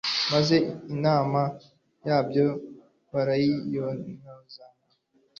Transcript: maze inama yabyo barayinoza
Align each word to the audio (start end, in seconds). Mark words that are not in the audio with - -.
maze 0.31 0.55
inama 0.93 1.41
yabyo 2.07 2.47
barayinoza 3.11 4.63